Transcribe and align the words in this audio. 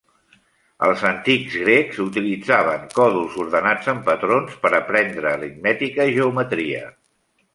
Els 0.85 1.01
antics 1.09 1.57
grecs 1.65 1.99
utilitzaven 2.03 2.87
còdols 2.95 3.37
ordenats 3.45 3.91
en 3.95 4.01
patrons 4.09 4.57
per 4.65 4.73
aprendre 4.79 5.31
aritmètica 5.35 6.11
i 6.13 6.17
geometria. 6.19 6.83